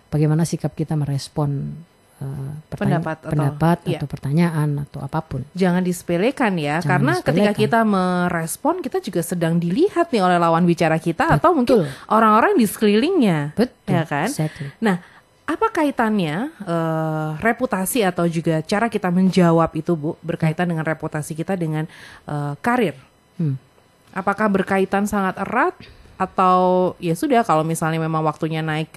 [0.08, 1.76] bagaimana sikap kita merespon
[2.24, 4.00] uh, pendapat, atau, pendapat iya.
[4.00, 5.44] atau pertanyaan atau apa pun.
[5.60, 7.28] Jangan disepelekan ya, Jangan karena disepelekan.
[7.28, 11.36] ketika kita merespon kita juga sedang dilihat nih oleh lawan bicara kita Betul.
[11.36, 13.60] atau mungkin orang-orang di sekelilingnya.
[13.60, 13.92] Betul.
[13.92, 14.32] Ya kan?
[14.32, 14.72] Exactly.
[14.80, 15.04] Nah,
[15.52, 21.60] apa kaitannya uh, reputasi atau juga cara kita menjawab itu Bu berkaitan dengan reputasi kita
[21.60, 21.84] dengan
[22.28, 22.96] uh, karir?
[23.36, 23.60] Hmm.
[24.16, 25.76] Apakah berkaitan sangat erat
[26.16, 28.92] atau ya sudah kalau misalnya memang waktunya naik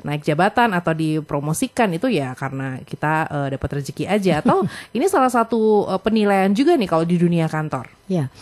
[0.00, 4.64] naik jabatan atau dipromosikan itu ya karena kita uh, dapat rezeki aja atau
[4.96, 7.86] ini salah satu uh, penilaian juga nih kalau di dunia kantor?
[8.08, 8.32] Ya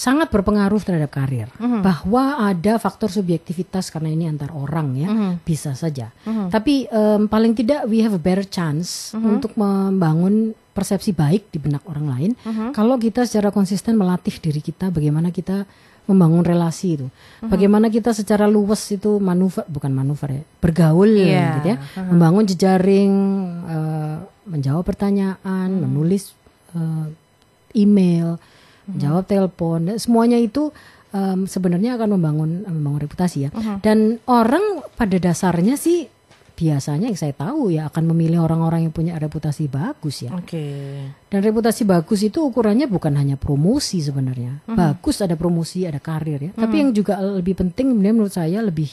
[0.00, 1.52] sangat berpengaruh terhadap karir.
[1.60, 1.80] Mm -hmm.
[1.84, 5.32] Bahwa ada faktor subjektivitas karena ini antar orang ya, mm -hmm.
[5.44, 6.08] bisa saja.
[6.24, 6.46] Mm -hmm.
[6.48, 9.32] Tapi um, paling tidak we have a better chance mm -hmm.
[9.36, 12.70] untuk membangun persepsi baik di benak orang lain mm -hmm.
[12.72, 15.68] kalau kita secara konsisten melatih diri kita bagaimana kita
[16.10, 17.06] membangun relasi itu.
[17.06, 17.46] Mm-hmm.
[17.46, 21.62] Bagaimana kita secara luwes itu manuver bukan manuver ya, bergaul yeah.
[21.62, 21.76] gitu ya.
[21.78, 22.08] Uh-huh.
[22.10, 23.12] Membangun jejaring,
[23.70, 24.16] uh,
[24.50, 25.80] menjawab pertanyaan, mm.
[25.86, 26.34] menulis
[26.74, 27.06] uh,
[27.78, 28.42] email,
[28.86, 28.98] hmm.
[29.00, 30.72] jawab telepon, semuanya itu
[31.14, 33.50] um, sebenarnya akan membangun membangun reputasi ya.
[33.52, 33.78] Uh-huh.
[33.82, 36.06] Dan orang pada dasarnya sih
[36.60, 40.36] biasanya yang saya tahu ya akan memilih orang-orang yang punya reputasi bagus ya.
[40.36, 40.60] Oke.
[40.60, 41.08] Okay.
[41.32, 44.60] Dan reputasi bagus itu ukurannya bukan hanya promosi sebenarnya.
[44.68, 44.76] Uh-huh.
[44.76, 46.50] Bagus ada promosi, ada karir ya.
[46.52, 46.62] Uh-huh.
[46.66, 48.90] Tapi yang juga lebih penting menurut saya lebih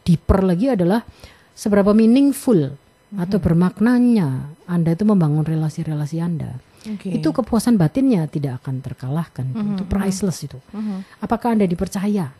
[0.00, 1.04] deeper lagi adalah
[1.52, 3.20] seberapa meaningful uh-huh.
[3.20, 6.69] atau bermaknanya Anda itu membangun relasi-relasi Anda.
[6.80, 7.20] Okay.
[7.20, 9.46] Itu kepuasan batinnya tidak akan terkalahkan.
[9.52, 9.72] Mm -hmm.
[9.76, 10.58] Itu priceless itu.
[10.72, 10.98] Mm -hmm.
[11.20, 12.32] Apakah Anda dipercaya?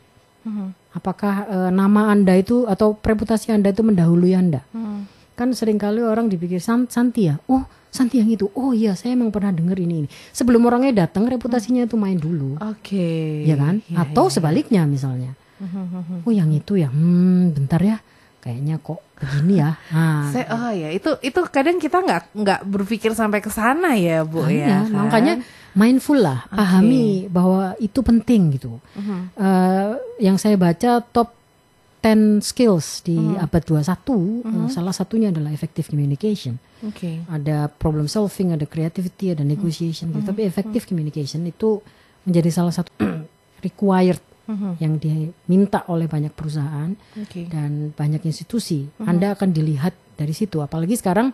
[0.47, 0.69] Mm -hmm.
[0.97, 4.65] Apakah uh, nama Anda itu atau reputasi Anda itu mendahului Anda?
[4.73, 4.99] Mm -hmm.
[5.37, 7.37] Kan sering kali orang dipikir Santi ya.
[7.49, 8.49] Oh, Santi yang itu.
[8.57, 10.09] Oh iya, saya emang pernah dengar ini ini.
[10.33, 12.57] Sebelum orangnya datang reputasinya itu main dulu.
[12.61, 12.97] Oke.
[12.97, 13.49] Okay.
[13.49, 13.85] Ya kan?
[13.89, 15.37] Ya, atau ya, sebaliknya misalnya.
[15.61, 16.25] Mm -hmm.
[16.25, 16.89] Oh, yang itu ya.
[16.89, 18.01] Hmm, bentar ya
[18.41, 19.77] kayaknya kok begini ya.
[19.93, 24.25] Nah, Saya, oh ya itu itu kadang kita nggak nggak berpikir sampai ke sana ya
[24.25, 24.79] bu nah, ya.
[24.89, 25.07] Kan?
[25.07, 25.35] Makanya
[25.77, 26.57] mindful lah, okay.
[26.57, 28.81] pahami bahwa itu penting gitu.
[28.97, 29.23] Uh -huh.
[29.39, 31.37] uh, yang saya baca top
[32.01, 33.45] 10 skills di uh -huh.
[33.45, 34.17] abad 21 uh -huh.
[34.49, 36.57] uh, salah satunya adalah effective communication.
[36.81, 37.21] Okay.
[37.29, 40.11] Ada problem solving, ada creativity, ada negotiation.
[40.11, 40.25] Uh -huh.
[40.25, 40.29] gitu.
[40.33, 40.91] Tapi effective uh -huh.
[40.97, 41.85] communication itu
[42.25, 42.91] menjadi salah satu
[43.67, 44.75] required uh-huh.
[44.83, 47.47] yang diminta oleh banyak perusahaan okay.
[47.47, 48.91] dan banyak institusi.
[48.91, 49.07] Uh-huh.
[49.07, 50.59] Anda akan dilihat dari situ.
[50.59, 51.31] Apalagi sekarang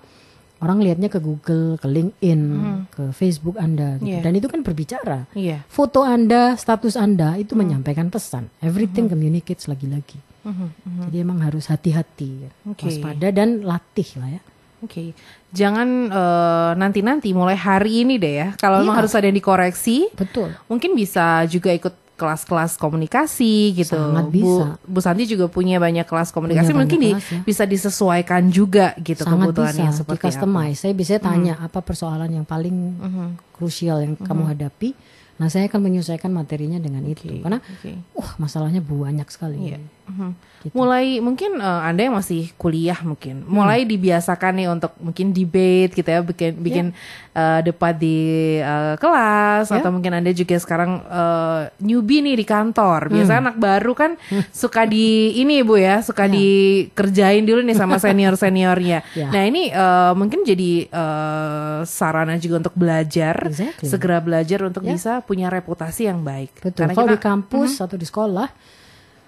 [0.60, 2.80] orang lihatnya ke Google, ke LinkedIn, uh-huh.
[2.92, 4.20] ke Facebook Anda, gitu.
[4.20, 4.22] yeah.
[4.24, 5.18] dan itu kan berbicara.
[5.32, 5.64] Yeah.
[5.68, 7.60] Foto Anda, status Anda itu uh-huh.
[7.64, 8.52] menyampaikan pesan.
[8.60, 9.16] Everything uh-huh.
[9.16, 10.20] communicates lagi-lagi.
[10.44, 10.68] Uh-huh.
[10.70, 11.02] Uh-huh.
[11.08, 12.86] Jadi emang harus hati-hati, okay.
[12.86, 14.42] waspada dan latih lah ya.
[14.84, 15.08] Oke, okay.
[15.56, 18.48] jangan uh, nanti-nanti mulai hari ini deh ya.
[18.60, 18.82] Kalau iya.
[18.84, 20.52] memang harus ada yang dikoreksi, betul.
[20.68, 23.94] Mungkin bisa juga ikut kelas-kelas komunikasi gitu.
[23.94, 24.80] Sangat bisa.
[24.88, 27.44] Bu, Bu Santi juga punya banyak kelas komunikasi, punya mungkin di, ya.
[27.44, 30.76] bisa disesuaikan juga gitu Sangat kebutuhannya bisa, seperti di customize.
[30.80, 30.82] Apa.
[30.82, 31.66] Saya bisa tanya hmm.
[31.68, 33.28] apa persoalan yang paling hmm.
[33.52, 34.24] krusial yang hmm.
[34.24, 34.88] kamu hadapi.
[35.36, 37.12] Nah, saya akan menyesuaikan materinya dengan okay.
[37.12, 38.00] itu karena okay.
[38.16, 39.76] wah masalahnya banyak sekali.
[39.76, 39.84] Yeah.
[40.06, 40.32] Hmm
[40.66, 40.74] gitu.
[40.74, 43.90] Mulai mungkin uh, Anda yang masih kuliah mungkin mulai hmm.
[43.94, 47.38] dibiasakan nih untuk mungkin debate gitu ya bikin bikin yeah.
[47.38, 48.18] uh, debat di
[48.60, 49.78] uh, kelas yeah.
[49.78, 53.14] atau mungkin Anda juga sekarang uh, newbie nih di kantor.
[53.14, 53.46] Biasanya hmm.
[53.46, 54.10] anak baru kan
[54.62, 56.34] suka di ini Bu ya, suka yeah.
[56.34, 58.98] dikerjain dulu nih sama senior-seniornya.
[59.18, 59.30] yeah.
[59.30, 63.86] Nah, ini uh, mungkin jadi uh, sarana juga untuk belajar, exactly.
[63.86, 64.98] segera belajar untuk yeah.
[64.98, 66.50] bisa punya reputasi yang baik.
[66.60, 66.86] Betul.
[66.86, 67.86] Karena Kalau kita, di kampus uh-huh.
[67.86, 68.48] atau di sekolah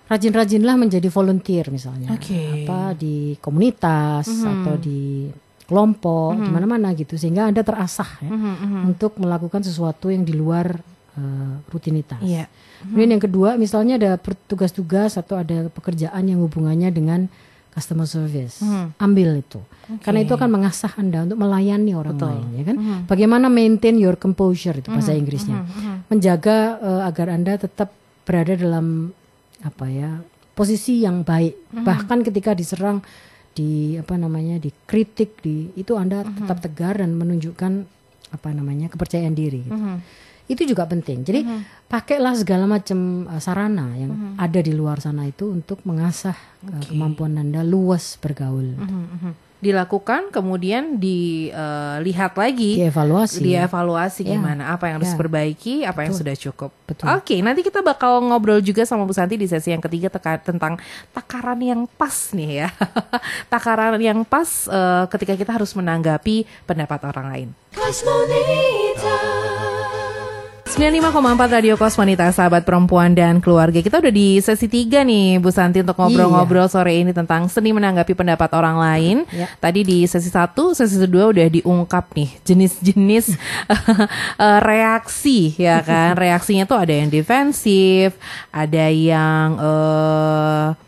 [0.08, 2.64] rajin-rajinlah menjadi volunteer misalnya okay.
[2.64, 4.52] apa di komunitas mm -hmm.
[4.56, 5.28] atau di
[5.68, 6.46] kelompok mm -hmm.
[6.48, 8.82] di mana-mana gitu sehingga anda terasah ya mm -hmm.
[8.88, 10.80] untuk melakukan sesuatu yang di luar
[11.20, 12.24] uh, rutinitas.
[12.24, 12.48] Yeah.
[12.48, 12.88] Mm -hmm.
[12.88, 14.16] Kemudian yang kedua misalnya ada
[14.48, 17.28] tugas-tugas atau ada pekerjaan yang hubungannya dengan
[17.68, 18.86] customer service, mm -hmm.
[18.96, 20.02] ambil itu okay.
[20.08, 22.32] karena itu akan mengasah anda untuk melayani orang Betul.
[22.32, 22.76] lain ya kan.
[22.80, 23.00] Mm -hmm.
[23.04, 25.20] Bagaimana maintain your composure itu bahasa mm -hmm.
[25.20, 25.96] Inggrisnya, mm -hmm.
[26.08, 27.92] menjaga uh, agar anda tetap
[28.24, 29.12] berada dalam
[29.64, 30.22] apa ya
[30.54, 31.84] posisi yang baik mm-hmm.
[31.86, 33.02] bahkan ketika diserang
[33.54, 36.36] di apa namanya dikritik di itu anda mm-hmm.
[36.42, 37.72] tetap tegar dan menunjukkan
[38.28, 39.74] apa namanya kepercayaan diri gitu.
[39.74, 39.96] mm-hmm.
[40.50, 41.90] itu juga penting jadi mm-hmm.
[41.90, 44.34] pakailah segala macam uh, sarana yang mm-hmm.
[44.38, 46.74] ada di luar sana itu untuk mengasah okay.
[46.74, 54.38] uh, kemampuan anda luas bergaul mm-hmm dilakukan kemudian dilihat uh, lagi dievaluasi dievaluasi ya.
[54.38, 55.18] gimana apa yang harus ya.
[55.18, 56.04] perbaiki apa Betul.
[56.06, 57.06] yang sudah cukup Betul.
[57.10, 60.78] oke nanti kita bakal ngobrol juga sama Bu Santi di sesi yang ketiga teka, tentang
[61.10, 62.68] takaran yang pas nih ya
[63.52, 67.48] takaran yang pas uh, ketika kita harus menanggapi pendapat orang lain
[70.78, 75.82] 95,4 Radio Kosmonita Sahabat Perempuan dan Keluarga Kita udah di sesi 3 nih Bu Santi
[75.82, 76.70] Untuk ngobrol-ngobrol iya.
[76.70, 79.50] sore ini tentang Seni menanggapi pendapat orang lain iya.
[79.58, 83.34] Tadi di sesi 1, sesi 2 udah diungkap nih Jenis-jenis
[84.46, 88.14] eh, reaksi ya kan Reaksinya tuh ada yang defensif
[88.54, 90.78] Ada yang uh,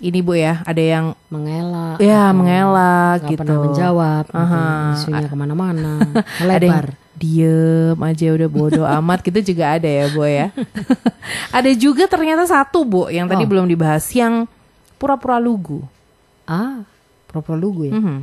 [0.00, 2.00] ini Bu ya, ada yang mengelak.
[2.00, 3.36] Ya, mengelak gitu.
[3.36, 4.96] pernah menjawab, uh -huh.
[4.96, 6.00] isunya ke mana-mana,
[6.40, 9.20] melebar diem aja udah bodoh amat.
[9.20, 10.48] Gitu juga ada ya bu ya.
[11.56, 13.48] Ada juga ternyata satu bu yang tadi oh.
[13.48, 14.48] belum dibahas yang
[14.96, 15.84] pura-pura lugu.
[16.48, 16.82] Ah
[17.28, 17.94] pura-pura lugu ya?
[17.94, 18.18] Mm -hmm.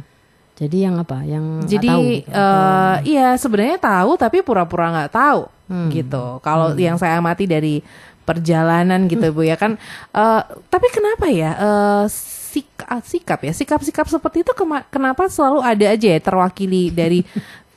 [0.57, 1.17] jadi yang apa?
[1.23, 5.89] Yang jadi tahu gitu, uh, iya sebenarnya tahu tapi pura-pura nggak tahu hmm.
[5.95, 6.25] gitu.
[6.43, 6.79] Kalau hmm.
[6.81, 7.79] yang saya amati dari
[8.27, 9.79] perjalanan gitu bu ya kan.
[10.12, 11.55] Uh, tapi kenapa ya?
[11.55, 13.53] Uh, sikap sikap ya?
[13.55, 14.51] Sikap-sikap seperti itu
[14.91, 17.23] kenapa selalu ada aja ya terwakili dari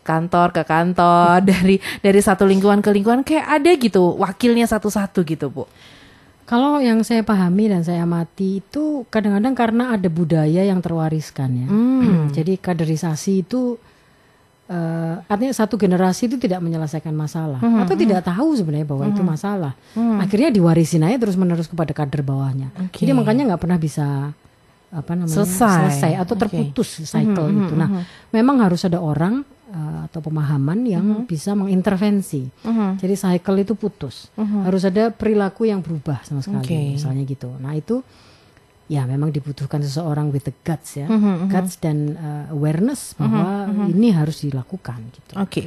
[0.03, 5.53] kantor ke kantor dari dari satu lingkungan ke lingkungan kayak ada gitu wakilnya satu-satu gitu
[5.53, 5.65] bu
[6.51, 11.69] kalau yang saya pahami dan saya amati itu kadang-kadang karena ada budaya yang terwariskan ya
[11.69, 12.33] hmm.
[12.37, 13.79] jadi kaderisasi itu
[14.67, 18.03] uh, artinya satu generasi itu tidak menyelesaikan masalah hmm, atau hmm.
[18.03, 19.13] tidak tahu sebenarnya bahwa hmm.
[19.15, 20.19] itu masalah hmm.
[20.19, 23.07] akhirnya diwarisin aja terus menerus kepada kader bawahnya okay.
[23.07, 24.35] jadi makanya nggak pernah bisa
[24.91, 26.43] apa namanya selesai, selesai atau okay.
[26.43, 27.75] terputus cycle hmm, itu.
[27.79, 28.03] Nah, hmm,
[28.35, 31.25] memang harus ada orang uh, atau pemahaman yang hmm.
[31.31, 32.51] bisa mengintervensi.
[32.67, 32.99] Hmm.
[32.99, 34.29] Jadi cycle itu putus.
[34.35, 34.67] Hmm.
[34.67, 36.85] Harus ada perilaku yang berubah sama sekali, okay.
[36.99, 37.55] misalnya gitu.
[37.63, 38.03] Nah, itu
[38.91, 43.95] ya memang dibutuhkan seseorang with the guts ya, hmm, guts dan uh, awareness bahwa hmm.
[43.95, 45.35] ini harus dilakukan gitu.
[45.39, 45.47] Oke.
[45.47, 45.67] Okay.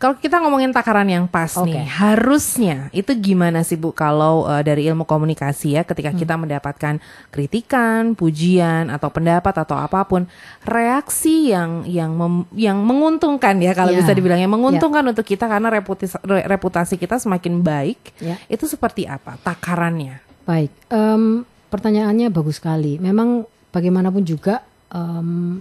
[0.00, 1.76] Kalau kita ngomongin takaran yang pas okay.
[1.76, 6.20] nih, harusnya itu gimana sih Bu kalau uh, dari ilmu komunikasi ya ketika hmm.
[6.24, 6.94] kita mendapatkan
[7.28, 10.24] kritikan, pujian atau pendapat atau apa pun,
[10.64, 14.00] reaksi yang yang mem, yang menguntungkan ya kalau yeah.
[14.00, 15.12] bisa dibilangnya menguntungkan yeah.
[15.12, 16.16] untuk kita karena reputasi
[16.48, 18.00] reputasi kita semakin baik.
[18.24, 18.40] Yeah.
[18.48, 20.24] Itu seperti apa takarannya?
[20.48, 20.72] Baik.
[20.88, 22.96] Um, pertanyaannya bagus sekali.
[22.96, 25.60] Memang bagaimanapun juga um,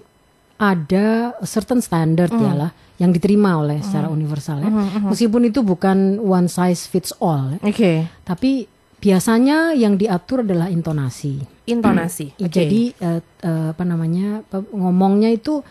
[0.56, 2.40] ada certain standard mm.
[2.40, 3.86] ya lah yang diterima oleh mm.
[3.88, 4.70] secara universal ya.
[4.70, 5.10] Mm -hmm.
[5.10, 7.56] Meskipun itu bukan one size fits all.
[7.56, 7.60] Ya.
[7.64, 7.74] Oke.
[7.74, 7.98] Okay.
[8.28, 8.52] Tapi
[9.00, 11.40] biasanya yang diatur adalah intonasi.
[11.64, 12.36] Intonasi.
[12.36, 12.52] Okay.
[12.52, 14.44] Jadi uh, uh, apa namanya
[14.76, 15.64] ngomongnya itu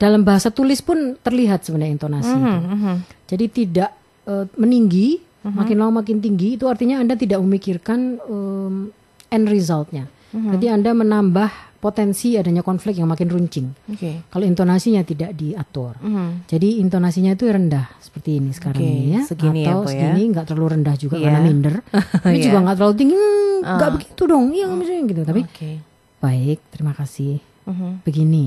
[0.00, 2.32] dalam bahasa tulis pun terlihat sebenarnya intonasi.
[2.32, 2.96] Mm -hmm.
[3.28, 3.90] Jadi tidak
[4.24, 5.52] uh, meninggi, mm -hmm.
[5.52, 8.88] makin lama makin tinggi itu artinya anda tidak memikirkan um,
[9.28, 10.08] end resultnya.
[10.32, 10.50] Mm -hmm.
[10.56, 13.70] Jadi anda menambah potensi adanya konflik yang makin runcing.
[13.94, 14.26] Okay.
[14.26, 16.28] Kalau intonasinya tidak diatur, mm -hmm.
[16.50, 18.90] jadi intonasinya itu rendah seperti ini sekarang okay.
[18.90, 19.90] ini ya, segini atau ya, ya?
[19.94, 21.24] segini nggak terlalu rendah juga yeah.
[21.30, 21.74] karena minder,
[22.26, 22.46] tapi yeah.
[22.50, 23.16] juga nggak terlalu tinggi,
[23.62, 23.94] nggak uh.
[23.94, 25.22] begitu dong, iya misalnya gitu.
[25.22, 25.74] Tapi okay.
[26.18, 27.90] baik, terima kasih, mm -hmm.
[28.02, 28.46] begini,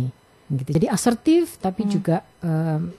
[0.52, 0.70] gitu.
[0.76, 1.90] Jadi asertif tapi mm.
[1.90, 2.92] juga um,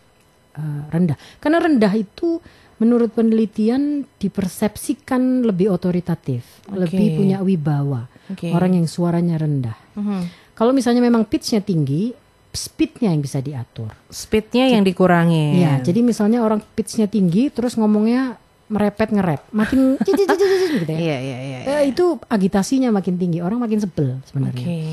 [0.56, 2.40] uh, rendah, karena rendah itu
[2.80, 6.88] menurut penelitian dipersepsikan lebih otoritatif, okay.
[6.88, 8.52] lebih punya wibawa okay.
[8.54, 9.76] orang yang suaranya rendah.
[9.98, 10.22] Mm-hmm.
[10.54, 12.12] Kalau misalnya memang pitchnya tinggi,
[12.52, 13.90] speednya yang bisa diatur.
[14.12, 15.58] Speednya yang dikurangi.
[15.58, 18.36] Ya, jadi misalnya orang pitchnya tinggi, terus ngomongnya
[18.72, 20.98] merepet ngerep, makin gitu ya.
[21.00, 21.58] Iya iya iya.
[21.80, 24.64] Eh, itu agitasinya makin tinggi, orang makin sebel sebenarnya.
[24.64, 24.86] Okay.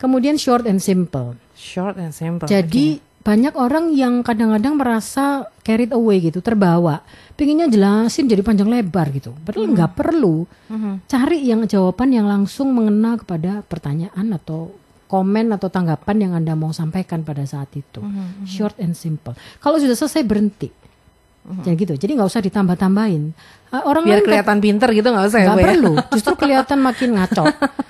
[0.00, 1.36] Kemudian short and simple.
[1.56, 2.48] Short and simple.
[2.48, 7.06] Jadi okay banyak orang yang kadang-kadang merasa carried away gitu, terbawa,
[7.38, 9.30] pinginnya jelasin jadi panjang lebar gitu.
[9.46, 9.76] Padahal mm-hmm.
[9.78, 10.10] nggak mm -hmm.
[10.10, 10.36] perlu.
[10.46, 10.94] Mm -hmm.
[11.06, 14.74] Cari yang jawaban yang langsung mengena kepada pertanyaan atau
[15.06, 18.02] komen atau tanggapan yang anda mau sampaikan pada saat itu.
[18.02, 18.46] Mm -hmm.
[18.50, 19.38] Short and simple.
[19.62, 20.74] Kalau sudah selesai berhenti.
[21.42, 21.62] Mm-hmm.
[21.62, 21.94] Jadi gitu.
[21.94, 23.22] Jadi nggak usah ditambah-tambahin.
[23.72, 25.40] Uh, orang biar kelihatan pinter gitu nggak usah.
[25.46, 25.94] Ya, perlu.
[25.94, 26.06] Ya?
[26.10, 27.44] Justru kelihatan makin ngaco.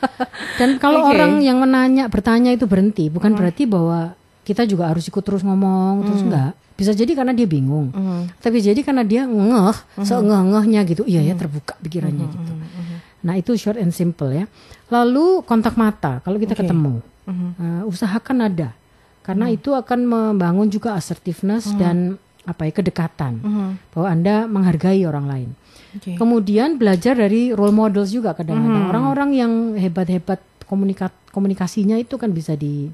[0.60, 1.16] Dan kalau okay.
[1.16, 3.40] orang yang menanya bertanya itu berhenti, bukan mm-hmm.
[3.40, 4.00] berarti bahwa
[4.42, 6.04] kita juga harus ikut terus ngomong mm.
[6.06, 8.42] terus enggak bisa jadi karena dia bingung mm.
[8.42, 10.02] tapi jadi karena dia ngeh mm.
[10.02, 12.32] seengeh-ngehnya gitu iya ya terbuka pikirannya mm.
[12.34, 12.96] gitu mm.
[13.22, 14.50] nah itu short and simple ya
[14.90, 16.66] lalu kontak mata kalau kita okay.
[16.66, 17.50] ketemu mm.
[17.58, 18.74] uh, usahakan ada
[19.22, 19.56] karena mm.
[19.62, 21.78] itu akan membangun juga assertiveness mm.
[21.78, 21.96] dan
[22.42, 23.94] apa ya kedekatan mm.
[23.94, 25.48] bahwa anda menghargai orang lain
[25.94, 26.18] okay.
[26.18, 28.90] kemudian belajar dari role models juga kadang-kadang mm.
[28.90, 32.90] orang-orang yang hebat-hebat komunika komunikasinya itu kan bisa di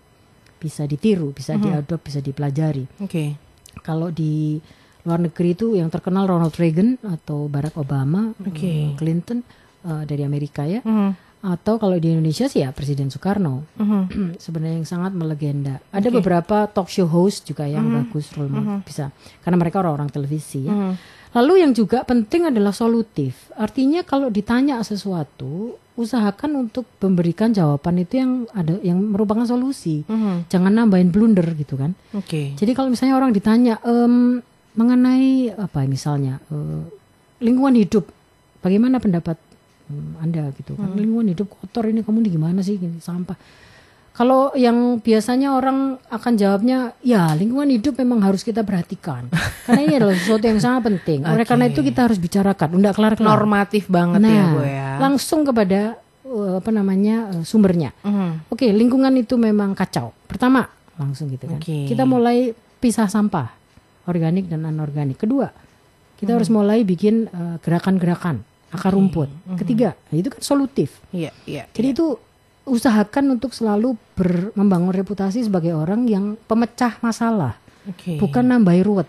[0.59, 1.67] bisa ditiru, bisa mm -hmm.
[1.71, 2.85] diadop, bisa dipelajari.
[3.01, 3.07] Oke.
[3.07, 3.29] Okay.
[3.81, 4.59] Kalau di
[5.07, 8.93] luar negeri itu yang terkenal Ronald Reagan atau Barack Obama, okay.
[8.93, 9.41] Eh, Clinton
[9.87, 10.83] uh, dari Amerika ya.
[10.85, 11.11] Mm -hmm.
[11.39, 13.65] Atau kalau di Indonesia sih ya Presiden Soekarno.
[13.79, 14.29] Mm -hmm.
[14.45, 15.79] Sebenarnya yang sangat melegenda.
[15.95, 16.17] Ada okay.
[16.19, 18.05] beberapa talk show host juga yang mm -hmm.
[18.11, 18.79] bagus role mm -hmm.
[18.83, 19.15] bisa
[19.47, 20.75] karena mereka orang-orang televisi ya.
[20.75, 20.95] Mm -hmm.
[21.29, 23.53] Lalu yang juga penting adalah solutif.
[23.55, 30.07] Artinya kalau ditanya sesuatu usahakan untuk memberikan jawaban itu yang ada yang merupakan solusi.
[30.07, 30.47] Mm-hmm.
[30.47, 31.99] Jangan nambahin blunder gitu kan.
[32.15, 32.31] Oke.
[32.31, 32.47] Okay.
[32.55, 34.39] Jadi kalau misalnya orang ditanya um,
[34.79, 36.87] mengenai apa misalnya uh,
[37.43, 38.07] lingkungan hidup,
[38.63, 39.35] bagaimana pendapat
[39.91, 40.95] um, anda gitu kan?
[40.95, 41.03] Mm-hmm.
[41.03, 43.35] Lingkungan hidup kotor ini kamu gimana sih gini sampah.
[44.19, 49.31] Kalau yang biasanya orang akan jawabnya, ya lingkungan hidup memang harus kita perhatikan.
[49.63, 51.23] Karena ini adalah sesuatu yang sangat penting.
[51.23, 51.35] Okay.
[51.39, 53.31] Oleh karena itu kita harus bicarakan, udah kelar-kelar.
[53.31, 54.91] Normatif banget ya, nah, ya Bu ya.
[54.99, 57.95] Langsung kepada uh, apa namanya uh, sumbernya.
[58.03, 60.11] Uh Oke, okay, lingkungan itu memang kacau.
[60.27, 60.67] Pertama,
[60.99, 61.63] langsung gitu kan.
[61.63, 61.87] Okay.
[61.87, 63.55] Kita mulai pisah sampah,
[64.11, 65.23] organik dan anorganik.
[65.23, 65.47] Kedua,
[66.19, 68.43] kita uh harus mulai bikin uh, gerakan-gerakan
[68.75, 68.99] akar okay.
[68.99, 69.31] rumput.
[69.63, 70.99] Ketiga, nah itu kan solutif.
[71.15, 71.57] Iya, yeah, iya.
[71.63, 71.97] Yeah, Jadi yeah.
[71.97, 72.07] itu
[72.69, 77.57] usahakan untuk selalu ber, membangun reputasi sebagai orang yang pemecah masalah.
[77.89, 78.21] Okay.
[78.21, 79.09] Bukan nambahin ruwet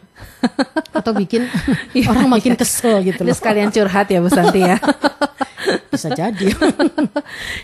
[1.00, 1.44] atau bikin
[1.92, 2.60] iya, orang makin iya.
[2.64, 3.36] kesel gitu loh.
[3.36, 4.80] sekalian curhat ya Bu Santi ya.
[5.92, 6.48] Bisa jadi.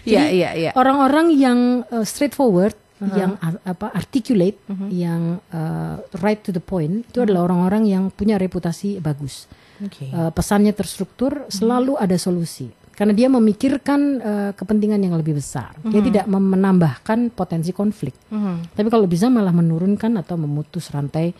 [0.05, 0.71] Iya iya iya.
[0.77, 3.15] Orang-orang yang uh, straightforward, uh -huh.
[3.17, 4.89] yang uh, apa articulate, uh -huh.
[4.91, 7.25] yang uh, right to the point, itu uh -huh.
[7.25, 9.49] adalah orang-orang yang punya reputasi bagus.
[9.81, 10.13] Okay.
[10.13, 15.75] Uh, pesannya terstruktur, selalu ada solusi karena dia memikirkan uh, kepentingan yang lebih besar.
[15.75, 15.91] Mm-hmm.
[15.91, 16.07] Dia mhm.
[16.07, 18.15] tidak menambahkan potensi konflik.
[18.31, 18.71] Mm-hmm.
[18.71, 21.35] Tapi kalau bisa malah menurunkan atau memutus rantai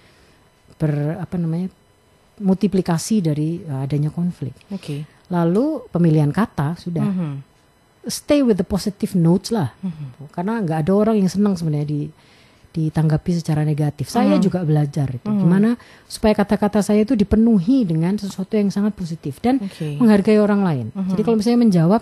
[0.75, 1.71] ber apa namanya
[2.43, 4.51] multiplikasi dari uh, adanya konflik.
[4.67, 5.07] Okay.
[5.31, 7.33] Lalu pemilihan kata sudah mm-hmm.
[8.11, 9.71] stay with the positive notes lah.
[9.79, 10.35] Mm-hmm.
[10.35, 12.01] Karena nggak ada orang yang senang sebenarnya di
[12.75, 14.11] ditanggapi secara negatif.
[14.11, 14.43] Saya mm.
[14.43, 15.39] juga belajar itu mm.
[15.39, 15.79] gimana
[16.11, 19.95] supaya kata-kata saya itu dipenuhi dengan sesuatu yang sangat positif dan okay.
[19.95, 20.85] menghargai orang lain.
[20.91, 21.09] Mm -hmm.
[21.15, 22.01] Jadi kalau misalnya menjawab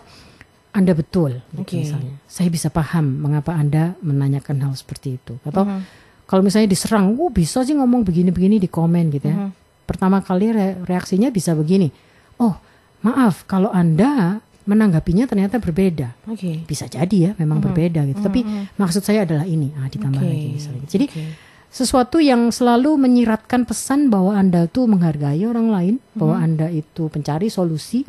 [0.73, 1.85] Anda betul, gitu okay.
[1.85, 5.37] misalnya, saya bisa paham mengapa Anda menanyakan hal seperti itu.
[5.45, 5.81] Atau mm -hmm.
[6.25, 9.37] kalau misalnya diserang, oh bisa sih ngomong begini-begini di komen gitu ya.
[9.37, 9.85] Mm -hmm.
[9.85, 11.93] Pertama kali re reaksinya bisa begini,
[12.41, 12.57] oh
[13.05, 16.15] maaf kalau Anda menanggapinya ternyata berbeda.
[16.27, 16.63] Okay.
[16.63, 17.65] Bisa jadi ya, memang mm -hmm.
[17.67, 18.19] berbeda gitu.
[18.19, 18.27] Mm -hmm.
[18.27, 18.41] Tapi
[18.79, 20.31] maksud saya adalah ini, ah ditambah okay.
[20.31, 20.85] lagi misalnya.
[20.87, 21.27] Jadi okay.
[21.67, 26.19] sesuatu yang selalu menyiratkan pesan bahwa anda tuh menghargai orang lain, mm -hmm.
[26.19, 28.07] bahwa anda itu pencari solusi,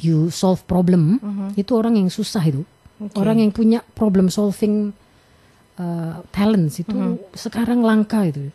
[0.00, 1.48] you solve problem, mm -hmm.
[1.60, 2.64] itu orang yang susah itu.
[3.00, 3.16] Okay.
[3.16, 4.92] Orang yang punya problem solving
[5.80, 7.36] uh, talents itu mm -hmm.
[7.36, 8.48] sekarang langka itu.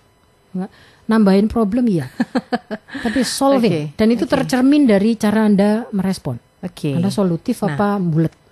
[0.55, 0.71] Nggak,
[1.05, 2.09] nambahin problem iya,
[3.05, 3.85] tapi solving okay.
[3.93, 4.33] dan itu okay.
[4.41, 6.41] tercermin dari cara anda merespon.
[6.71, 6.93] Okay.
[6.97, 7.75] Anda solutif nah.
[7.75, 8.33] apa bulat?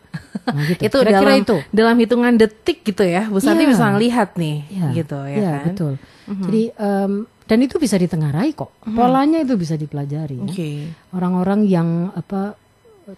[0.43, 0.82] Nah, gitu.
[0.91, 3.71] itu Kira -kira dalam itu dalam hitungan detik gitu ya, Bu Santi yeah.
[3.73, 4.91] bisa ngelihat nih, yeah.
[4.91, 5.65] gitu ya yeah, kan?
[5.71, 5.93] betul.
[5.95, 6.43] Mm -hmm.
[6.43, 7.13] Jadi um,
[7.47, 8.97] dan itu bisa ditengarai kok, mm -hmm.
[8.97, 10.43] polanya itu bisa dipelajari.
[10.43, 10.45] Ya.
[10.52, 10.76] Okay.
[11.15, 12.60] Orang-orang yang apa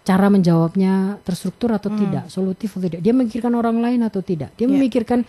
[0.02, 1.98] cara menjawabnya terstruktur atau hmm.
[1.98, 3.00] tidak, solutif atau tidak.
[3.02, 4.50] Dia memikirkan orang lain atau tidak.
[4.58, 4.74] Dia yeah.
[4.74, 5.22] memikirkan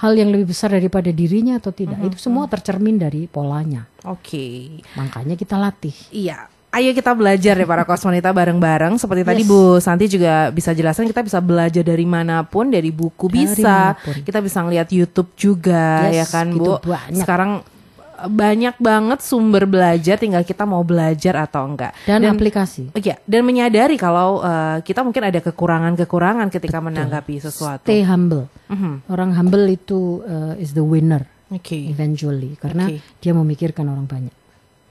[0.00, 2.00] hal yang lebih besar daripada dirinya atau tidak.
[2.00, 2.08] -hmm.
[2.10, 2.52] Itu semua hmm.
[2.52, 3.86] tercermin dari polanya.
[4.08, 4.18] Oke.
[4.26, 4.58] Okay.
[4.98, 5.94] Makanya kita latih.
[6.10, 6.50] Iya.
[6.70, 8.94] Ayo kita belajar ya para kosmonita bareng-bareng.
[8.94, 9.30] Seperti yes.
[9.34, 13.42] tadi Bu Santi juga bisa jelaskan kita bisa belajar dari mana pun, dari buku dari
[13.42, 14.14] bisa, mana pun.
[14.22, 16.78] kita bisa ngeliat YouTube juga yes, ya kan Bu.
[16.78, 17.26] Banyak.
[17.26, 17.66] Sekarang
[18.28, 23.48] banyak banget sumber belajar tinggal kita mau belajar atau enggak dan, dan aplikasi iya dan
[23.48, 26.88] menyadari kalau uh, kita mungkin ada kekurangan-kekurangan ketika Betul.
[26.92, 28.94] menanggapi sesuatu stay humble mm -hmm.
[29.08, 31.88] orang humble itu uh, is the winner okay.
[31.88, 33.00] eventually karena okay.
[33.24, 34.34] dia memikirkan orang banyak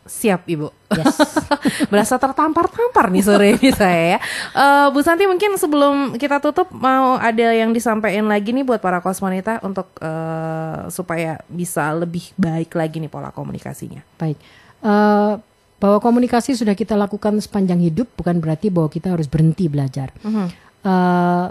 [0.10, 0.74] Siap Ibu.
[0.90, 1.22] Yes.
[1.94, 4.20] Berasa tertampar-tampar nih sore ini saya ya.
[4.58, 8.98] Uh, Bu Santi mungkin sebelum kita tutup mau ada yang disampaikan lagi nih buat para
[9.06, 14.02] kosmonita untuk uh, supaya bisa lebih baik lagi nih pola komunikasinya.
[14.18, 14.42] Baik.
[14.82, 15.38] Uh,
[15.78, 20.10] bahwa komunikasi sudah kita lakukan sepanjang hidup bukan berarti bahwa kita harus berhenti belajar.
[20.26, 20.48] Uh -huh.
[20.84, 21.46] uh,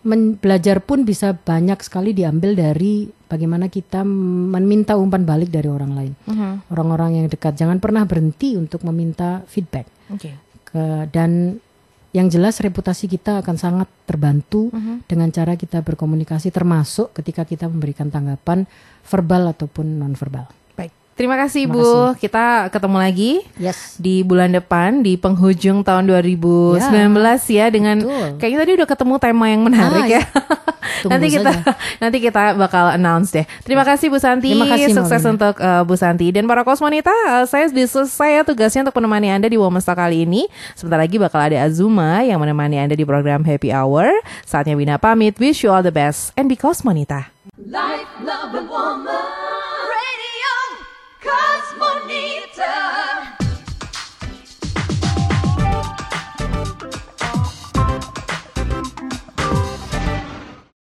[0.00, 5.92] men belajar pun bisa banyak sekali diambil dari bagaimana kita meminta umpan balik dari orang
[5.92, 6.54] lain, uh-huh.
[6.72, 7.54] orang-orang yang dekat.
[7.54, 9.86] Jangan pernah berhenti untuk meminta feedback.
[10.16, 10.34] Okay.
[10.64, 11.60] Ke, dan
[12.10, 15.04] yang jelas reputasi kita akan sangat terbantu uh-huh.
[15.06, 18.64] dengan cara kita berkomunikasi, termasuk ketika kita memberikan tanggapan
[19.06, 20.59] verbal ataupun non verbal.
[21.20, 21.84] Terima kasih Terima Bu.
[21.84, 22.16] Kasih.
[22.16, 24.00] Kita ketemu lagi yes.
[24.00, 28.40] di bulan depan di penghujung tahun 2019 ya, ya dengan Betul.
[28.40, 30.22] kayaknya tadi udah ketemu tema yang menarik ah, ya.
[31.12, 31.72] nanti kita saja.
[32.00, 33.44] nanti kita bakal announce deh.
[33.60, 34.48] Terima kasih Bu Santi.
[34.48, 35.36] Terima kasih Sukses Maulina.
[35.36, 37.12] untuk uh, Bu Santi dan para kosmonita.
[37.28, 37.68] Uh, saya
[38.08, 40.48] saya tugasnya untuk menemani Anda di Women's Talk kali ini.
[40.72, 44.08] Sebentar lagi bakal ada Azuma yang menemani Anda di program Happy Hour.
[44.48, 45.36] Saatnya Wina pamit.
[45.36, 47.28] Wish you all the best and be kosmonita.
[47.60, 49.59] Life, love, and woman.
[51.30, 51.59] Because